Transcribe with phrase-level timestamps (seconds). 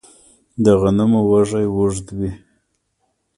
[0.63, 2.31] د غنمو وږی اوږد وي.